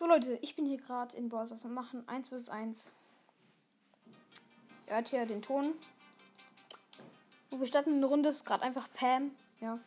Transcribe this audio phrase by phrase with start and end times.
[0.00, 2.90] So Leute, ich bin hier gerade in Browsers und machen 1 vs 1.
[4.86, 5.74] Ihr hört hier den Ton.
[7.50, 9.30] Und wir starten eine Runde, ist gerade einfach Pam.
[9.60, 9.78] Ja.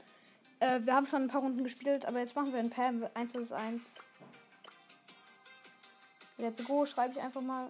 [0.60, 3.32] Äh, wir haben schon ein paar Runden gespielt, aber jetzt machen wir ein Pam 1
[3.32, 3.96] vs 1.
[6.38, 7.70] Let's go, schreibe ich einfach mal.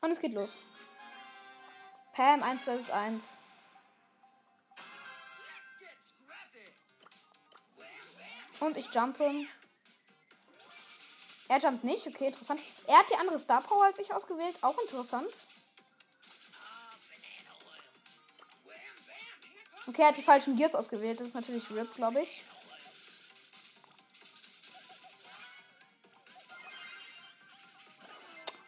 [0.00, 0.60] Und es geht los.
[2.12, 3.24] Pam 1 vs 1.
[8.60, 9.46] Und ich jumpe.
[11.48, 12.60] Er jumpt nicht, okay, interessant.
[12.86, 15.30] Er hat die andere Star Power als ich ausgewählt, auch interessant.
[19.86, 22.44] Okay, er hat die falschen Gears ausgewählt, das ist natürlich RIP, glaube ich.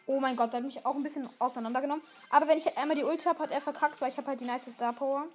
[0.07, 2.03] Oh mein Gott, der hat mich auch ein bisschen auseinandergenommen.
[2.31, 4.45] Aber wenn ich einmal die Ulti habe, hat er verkackt, weil ich habe halt die
[4.45, 5.25] nice Star Power.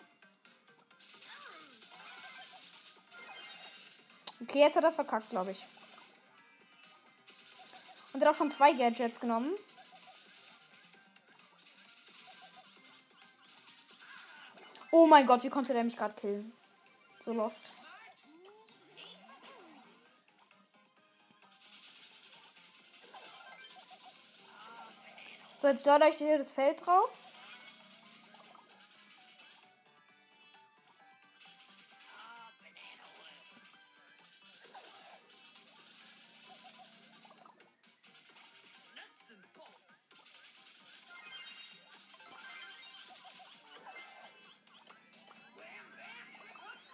[4.43, 5.65] Okay, jetzt hat er verkackt, glaube ich.
[8.13, 9.55] Und er hat auch schon zwei Gadgets genommen.
[14.91, 16.53] Oh mein Gott, wie konnte der mich gerade killen?
[17.23, 17.63] So lost.
[25.59, 27.26] So, jetzt dort euch hier das Feld drauf.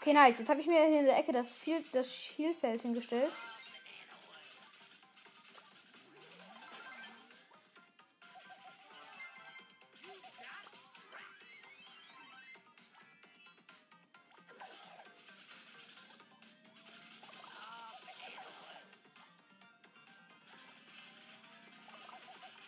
[0.03, 0.41] Okay, nice.
[0.41, 3.31] Jetzt habe ich mir hier in der Ecke das, Field, das Schielfeld hingestellt.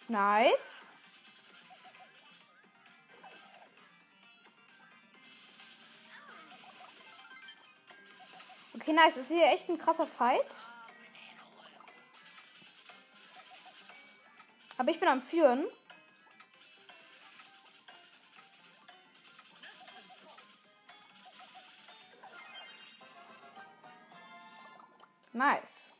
[0.07, 0.84] Nice.
[8.84, 9.17] Okay, nice.
[9.17, 10.45] Ist hier echt ein krasser Fight.
[14.77, 15.64] Aber ich bin am Führen.
[25.33, 25.95] Nice.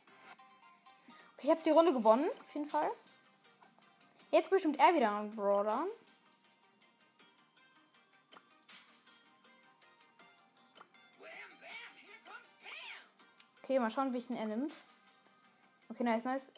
[1.37, 2.91] Okay, ich habe die Runde gewonnen, auf jeden Fall.
[4.29, 5.87] Jetzt bestimmt er wieder einen Brawler.
[13.65, 14.71] Okay, mal schauen, welchen er nimmt.
[15.89, 16.51] Okay, nice, nice.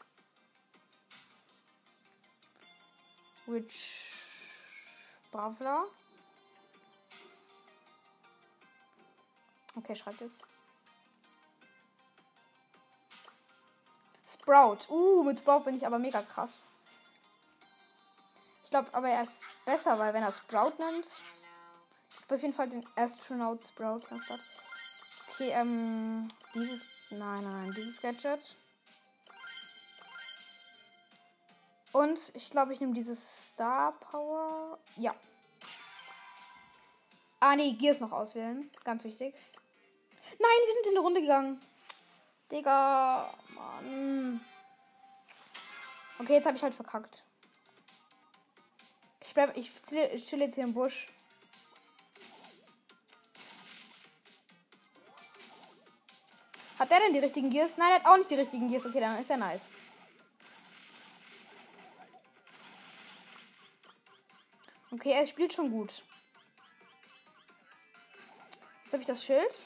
[3.45, 4.11] Which
[5.31, 5.85] Bravler?
[9.77, 10.43] Okay, schreibt jetzt.
[14.29, 14.79] Sprout.
[14.89, 16.65] Uh, mit Sprout bin ich aber mega krass.
[18.65, 21.05] Ich glaube aber er ist besser, weil wenn er Sprout nennt.
[21.05, 24.41] Ich habe auf jeden Fall den Astronaut Sprout anstatt.
[25.29, 26.96] Okay, ähm, dieses.
[27.09, 28.55] Nein, nein, dieses Gadget.
[31.93, 34.77] Und ich glaube, ich nehme dieses Star Power.
[34.97, 35.15] Ja.
[37.39, 38.69] Ah, nee, Gears noch auswählen.
[38.83, 39.33] Ganz wichtig.
[40.39, 41.61] Nein, wir sind in eine Runde gegangen.
[42.51, 43.33] Digga.
[43.49, 44.41] Mann.
[46.19, 47.23] Okay, jetzt habe ich halt verkackt.
[49.25, 49.55] Ich bleib.
[49.55, 49.71] Ich
[50.13, 51.07] ich chill jetzt hier im Busch.
[56.79, 57.77] Hat der denn die richtigen Gears?
[57.77, 58.85] Nein, er hat auch nicht die richtigen Gears.
[58.85, 59.73] Okay, dann ist er nice.
[64.91, 66.03] Okay, er spielt schon gut.
[68.83, 69.63] Jetzt habe ich das Schild.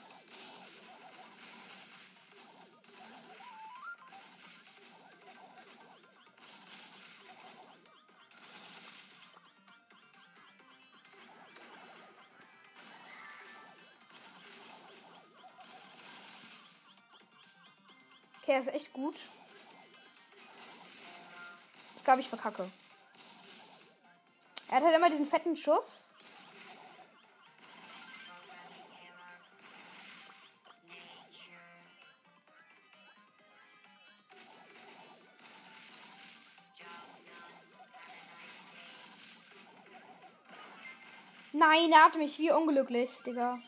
[18.51, 19.15] Okay, er ist echt gut.
[21.95, 22.69] Ich glaube, ich verkacke.
[24.67, 26.09] Er hat halt immer diesen fetten Schuss.
[41.53, 43.59] Nein, er hat mich wie unglücklich, Digga.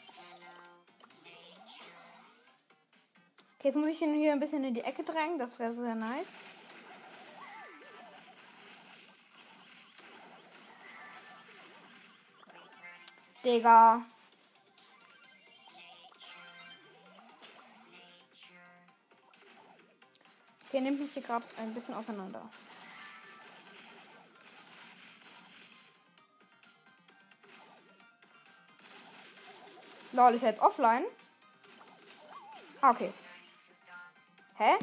[3.63, 5.39] Okay, jetzt muss ich ihn hier ein bisschen in die Ecke drängen.
[5.39, 6.41] Das wäre sehr nice.
[13.41, 14.03] Digga.
[20.67, 22.41] Okay, nimmt mich hier gerade ein bisschen auseinander.
[30.11, 31.05] Lol, ist er jetzt offline?
[32.81, 33.13] Ah, okay.
[34.55, 34.77] Hä?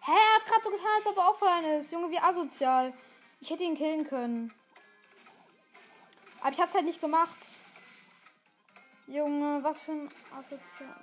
[0.00, 0.12] Hä?
[0.12, 1.92] Er hat gerade so getan, als ob er offline ist.
[1.92, 2.92] Junge, wie asozial.
[3.40, 4.52] Ich hätte ihn killen können.
[6.40, 7.46] Aber ich hab's halt nicht gemacht.
[9.06, 11.00] Junge, was für ein asozial.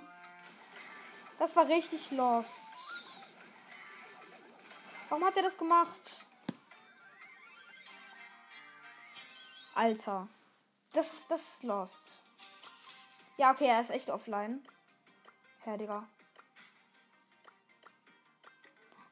[1.37, 2.71] Das war richtig lost.
[5.09, 6.25] Warum hat er das gemacht?
[9.75, 10.27] Alter.
[10.93, 12.21] Das, das ist lost.
[13.37, 14.65] Ja, okay, er ist echt offline.
[15.61, 16.07] Herr, Digga.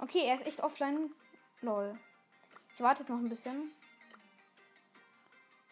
[0.01, 1.13] Okay, er ist echt offline.
[1.61, 1.97] Lol.
[2.73, 3.71] Ich warte jetzt noch ein bisschen.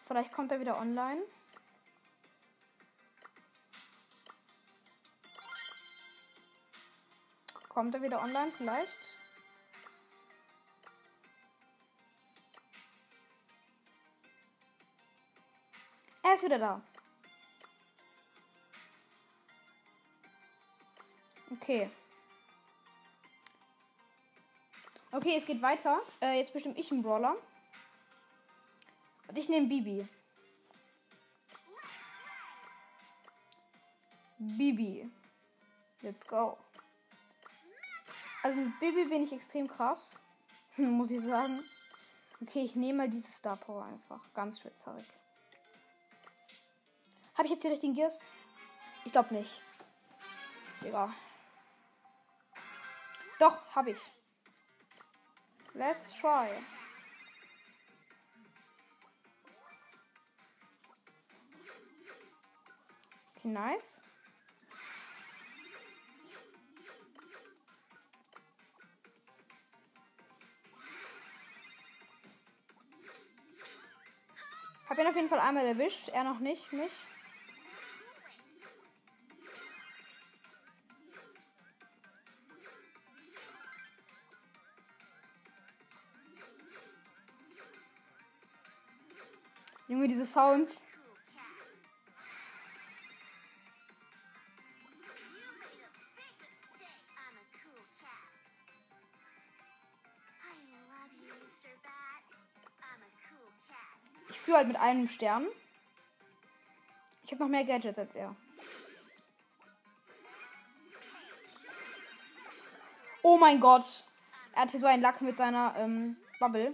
[0.06, 1.20] Vielleicht kommt er wieder online.
[7.68, 8.92] Kommt er wieder online vielleicht?
[16.22, 16.80] Er ist wieder da.
[21.50, 21.90] Okay.
[25.12, 26.00] Okay, es geht weiter.
[26.20, 27.34] Äh, jetzt bestimmt ich einen Brawler.
[29.26, 30.06] Und ich nehme Bibi.
[34.38, 35.10] Bibi.
[36.02, 36.56] Let's go.
[38.42, 40.20] Also mit Bibi bin ich extrem krass.
[40.76, 41.62] Muss ich sagen.
[42.40, 44.20] Okay, ich nehme mal dieses Star Power einfach.
[44.32, 45.06] Ganz schwitzerig.
[47.34, 48.20] Habe ich jetzt die richtigen Gears?
[49.04, 49.60] Ich glaube nicht.
[50.82, 51.12] Digga.
[53.38, 54.19] Doch, habe ich.
[55.74, 56.48] Let's try.
[63.38, 64.02] Okay, nice.
[74.88, 76.90] Hab ihn auf jeden Fall einmal erwischt, er noch nicht, mich.
[89.90, 90.86] Junge, diese Sounds.
[104.28, 105.48] Ich führe halt mit einem Stern.
[107.24, 108.36] Ich habe noch mehr Gadgets als er.
[113.22, 114.04] Oh mein Gott.
[114.54, 116.72] Er hatte so einen Lack mit seiner ähm, Bubble.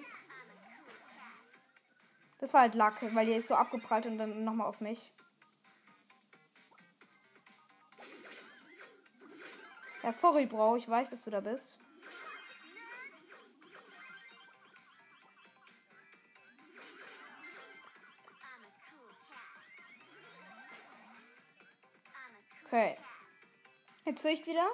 [2.38, 5.12] Das war halt Lack, weil die ist so abgeprallt und dann nochmal auf mich.
[10.02, 10.76] Ja, sorry, Bro.
[10.76, 11.78] Ich weiß, dass du da bist.
[22.66, 22.96] Okay.
[24.04, 24.68] Jetzt fürcht wieder.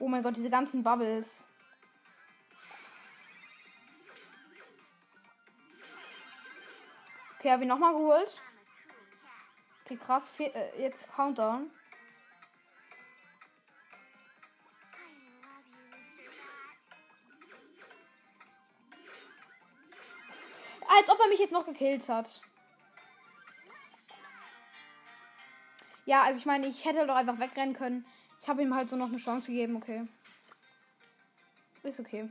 [0.00, 1.44] Oh mein Gott, diese ganzen Bubbles.
[7.38, 8.42] Okay, habe ich nochmal geholt.
[9.84, 10.32] Okay, krass.
[10.38, 11.70] Äh, jetzt Countdown.
[20.88, 22.40] Als ob er mich jetzt noch gekillt hat.
[26.06, 28.06] Ja, also ich meine, ich hätte doch einfach wegrennen können.
[28.40, 30.06] Ich habe ihm halt so noch eine Chance gegeben, okay.
[31.82, 32.28] Ist okay.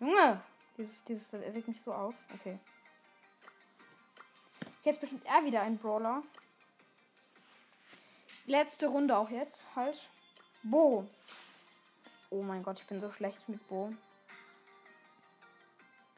[0.00, 0.42] Junge!
[0.76, 2.14] Dieses, dieses regt mich so auf.
[2.34, 2.58] Okay.
[4.84, 6.22] Jetzt bestimmt er wieder ein Brawler.
[8.46, 9.66] Letzte Runde auch jetzt.
[9.76, 9.96] Halt.
[10.62, 11.08] Bo.
[12.30, 13.90] Oh mein Gott, ich bin so schlecht mit Bo.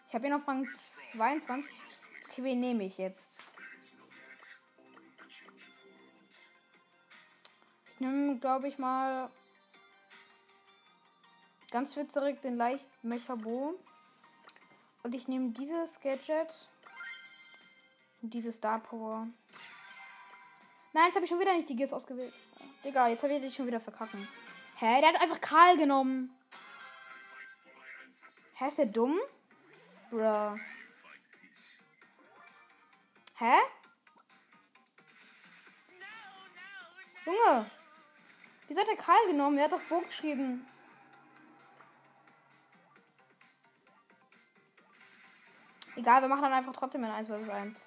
[0.09, 0.67] Ich habe ihn auf Rang
[1.13, 1.71] 22.
[2.31, 3.43] Okay, wen nehme ich jetzt?
[7.95, 9.31] Ich nehme, glaube ich, mal
[11.71, 13.75] ganz witzerig den leicht Mechabo.
[15.03, 16.69] Und ich nehme dieses Gadget
[18.23, 19.29] und dieses Star Power.
[20.93, 22.33] Nein, jetzt habe ich schon wieder nicht die Gears ausgewählt.
[22.85, 24.27] Digga, jetzt habe ich dich schon wieder verkacken.
[24.77, 25.01] Hä?
[25.01, 26.37] Der hat einfach Karl genommen.
[28.57, 29.19] Hä, ist der dumm?
[30.11, 30.57] Bruh.
[33.39, 33.59] Hä?
[37.27, 37.71] Junge.
[38.69, 39.57] Wieso hat der Karl genommen?
[39.57, 40.67] Der hat doch Burg geschrieben.
[45.97, 47.87] Egal, wir machen dann einfach trotzdem ein 1 vs 1.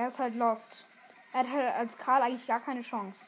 [0.00, 0.86] Er ist halt lost.
[1.34, 3.18] Er hat halt als Karl eigentlich gar keine Chance.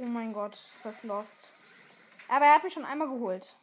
[0.00, 1.52] Oh mein Gott, ist das lost.
[2.28, 3.56] Aber er hat mich schon einmal geholt.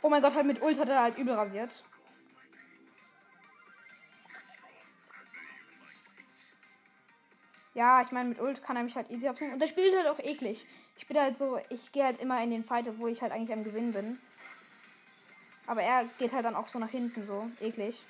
[0.00, 1.84] Oh mein Gott, halt mit Ult hat er halt übel rasiert.
[7.74, 9.52] Ja, ich meine, mit Ult kann er mich halt easy absehen.
[9.52, 10.66] Und der spielt halt auch eklig.
[10.96, 13.52] Ich bin halt so, ich gehe halt immer in den Fight, wo ich halt eigentlich
[13.52, 14.18] am Gewinn bin.
[15.66, 18.02] Aber er geht halt dann auch so nach hinten, so eklig.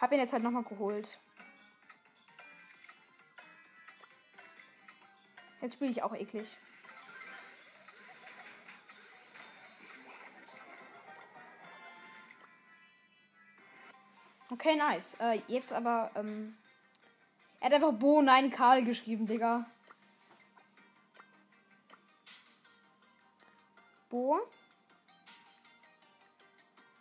[0.00, 1.18] Hab ihn jetzt halt nochmal geholt.
[5.60, 6.48] Jetzt spiele ich auch eklig.
[14.50, 15.14] Okay, nice.
[15.20, 16.56] Äh, jetzt aber, ähm,
[17.60, 19.66] Er hat einfach Bo, nein, Karl geschrieben, Digga.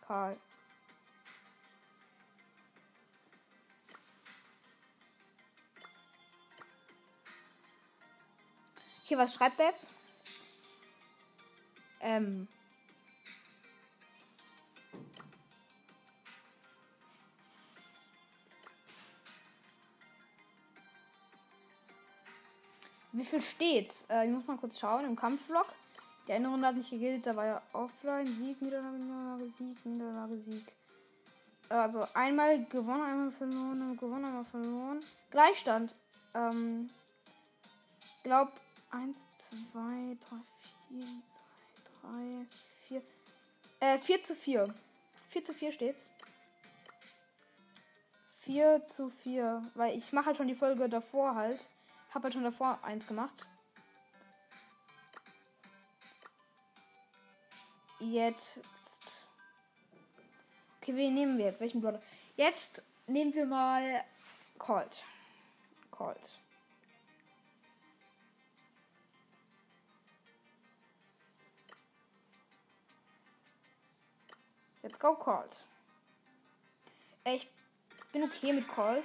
[0.08, 0.38] Karl.
[9.04, 9.90] Hier, was schreibt er jetzt?
[12.02, 12.48] Ähm.
[23.12, 24.08] Wie viel steht's?
[24.10, 25.68] Äh, ich muss mal kurz schauen im Kampfblock.
[26.28, 28.26] Die eine Runde hat nicht gegiltet, da war ja offline.
[28.26, 30.72] Sieg, Niederlage, Niederlage, Sieg, Niederlage, Sieg.
[31.70, 35.04] Also einmal gewonnen, einmal verloren, gewonnen, einmal verloren.
[35.30, 35.96] Gleichstand.
[36.34, 36.90] Ähm,
[38.24, 38.52] glaub
[38.92, 39.28] 1,
[39.72, 40.36] 2, 3,
[40.90, 41.06] 4,
[42.02, 42.46] 2, 3,
[42.88, 43.02] 4.
[43.80, 44.74] Äh, 4 zu 4.
[45.30, 46.12] 4 zu 4 steht's.
[48.42, 49.64] 4 zu 4.
[49.76, 51.68] Weil ich mache halt schon die Folge davor halt.
[52.14, 53.48] Hab halt schon davor eins gemacht.
[58.12, 58.60] Jetzt.
[60.80, 61.60] Okay, wen nehmen wir jetzt?
[61.60, 62.00] Welchen Brawler?
[62.36, 64.04] Jetzt nehmen wir mal
[64.60, 65.04] Colt.
[65.90, 66.40] Colt.
[74.84, 75.66] Let's go, Colt.
[77.24, 77.48] Ich
[78.14, 79.04] bin okay mit Colt.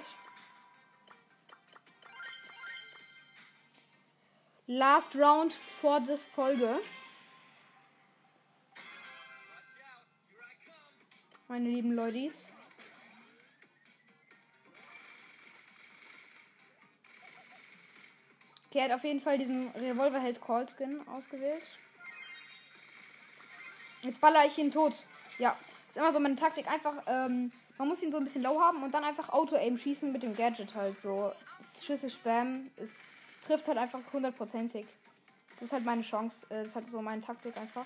[4.67, 6.79] Last Round vor das Folge.
[11.51, 12.47] Meine lieben Leutis.
[18.69, 21.61] Okay, er hat auf jeden Fall diesen Revolverheld Call Skin ausgewählt.
[24.01, 25.03] Jetzt baller ich ihn tot.
[25.39, 25.57] Ja,
[25.89, 26.71] ist immer so meine Taktik.
[26.71, 30.09] Einfach, ähm, man muss ihn so ein bisschen low haben und dann einfach Auto-Aim schießen
[30.09, 31.33] mit dem Gadget halt so.
[31.83, 32.95] Schüsse Spam ist,
[33.45, 34.85] trifft halt einfach hundertprozentig.
[35.55, 36.47] Das ist halt meine Chance.
[36.47, 37.85] Das ist halt so meine Taktik einfach.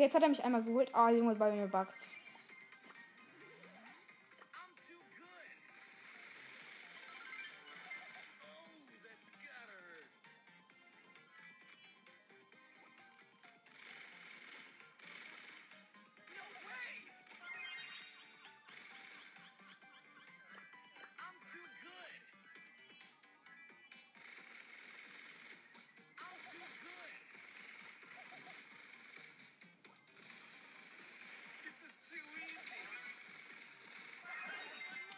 [0.00, 0.88] Okay, jetzt hat er mich einmal geholt.
[0.94, 2.16] Ah, Junge, bei mir bugs.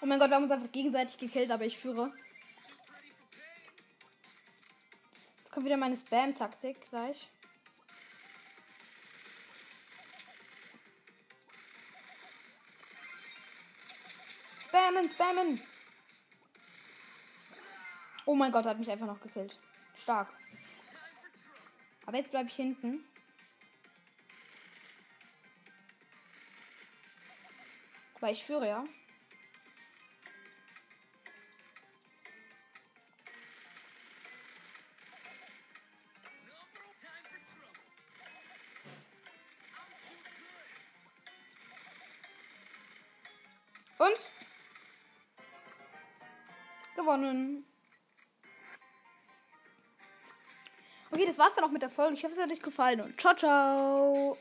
[0.02, 2.12] Oh mein Gott, wir haben uns einfach gegenseitig gekillt, aber ich führe.
[5.38, 7.28] Jetzt kommt wieder meine Spam-Taktik gleich.
[14.58, 15.60] Spammen, spammen.
[18.26, 19.56] Oh mein Gott, hat mich einfach noch gekillt.
[20.02, 20.34] Stark.
[22.06, 23.04] Aber jetzt bleibe ich hinten.
[28.18, 28.84] Weil ich führe, ja.
[51.42, 52.14] War's dann auch mit der Folge.
[52.14, 54.36] Ich hoffe, es hat euch gefallen und ciao, ciao.